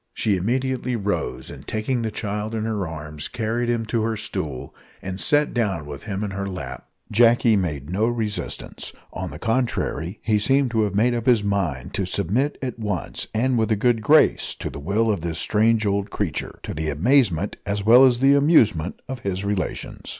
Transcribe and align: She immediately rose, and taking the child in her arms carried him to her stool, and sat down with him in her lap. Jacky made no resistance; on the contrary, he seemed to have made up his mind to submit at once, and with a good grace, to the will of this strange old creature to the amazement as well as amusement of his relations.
She 0.15 0.35
immediately 0.35 0.95
rose, 0.95 1.51
and 1.51 1.67
taking 1.67 2.01
the 2.01 2.09
child 2.09 2.55
in 2.55 2.63
her 2.63 2.87
arms 2.87 3.27
carried 3.27 3.69
him 3.69 3.85
to 3.85 4.01
her 4.01 4.17
stool, 4.17 4.73
and 4.99 5.19
sat 5.19 5.53
down 5.53 5.85
with 5.85 6.05
him 6.05 6.23
in 6.23 6.31
her 6.31 6.47
lap. 6.47 6.87
Jacky 7.11 7.55
made 7.55 7.91
no 7.91 8.07
resistance; 8.07 8.93
on 9.13 9.29
the 9.29 9.37
contrary, 9.37 10.19
he 10.23 10.39
seemed 10.39 10.71
to 10.71 10.81
have 10.85 10.95
made 10.95 11.13
up 11.13 11.27
his 11.27 11.43
mind 11.43 11.93
to 11.93 12.07
submit 12.07 12.57
at 12.63 12.79
once, 12.79 13.27
and 13.31 13.59
with 13.59 13.71
a 13.71 13.75
good 13.75 14.01
grace, 14.01 14.55
to 14.55 14.71
the 14.71 14.79
will 14.79 15.11
of 15.11 15.21
this 15.21 15.37
strange 15.37 15.85
old 15.85 16.09
creature 16.09 16.57
to 16.63 16.73
the 16.73 16.89
amazement 16.89 17.57
as 17.67 17.85
well 17.85 18.03
as 18.03 18.23
amusement 18.23 18.99
of 19.07 19.19
his 19.19 19.45
relations. 19.45 20.09